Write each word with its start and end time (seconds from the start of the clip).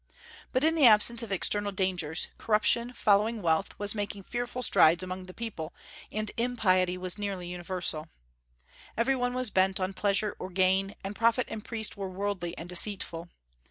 But 0.51 0.63
in 0.63 0.73
the 0.73 0.87
absence 0.87 1.21
of 1.21 1.31
external 1.31 1.71
dangers 1.71 2.29
corruption, 2.39 2.91
following 2.91 3.43
wealth, 3.43 3.77
was 3.77 3.93
making 3.93 4.23
fearful 4.23 4.63
strides 4.63 5.03
among 5.03 5.27
the 5.27 5.31
people, 5.35 5.75
and 6.11 6.31
impiety 6.37 6.97
was 6.97 7.19
nearly 7.19 7.47
universal. 7.47 8.07
Every 8.97 9.15
one 9.15 9.35
was 9.35 9.51
bent 9.51 9.79
on 9.79 9.93
pleasure 9.93 10.35
or 10.39 10.49
gain, 10.49 10.95
and 11.03 11.15
prophet 11.15 11.45
and 11.51 11.63
priest 11.63 11.97
were 11.97 12.09
worldly 12.09 12.57
and 12.57 12.67
deceitful. 12.67 13.29